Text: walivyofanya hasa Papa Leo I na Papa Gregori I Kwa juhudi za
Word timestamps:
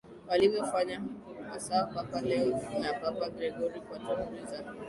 walivyofanya 0.29 0.97
hasa 1.49 1.85
Papa 1.95 2.19
Leo 2.27 2.47
I 2.73 2.75
na 2.81 2.91
Papa 3.01 3.25
Gregori 3.35 3.75
I 3.79 3.83
Kwa 3.87 3.97
juhudi 3.99 4.43
za 4.51 4.59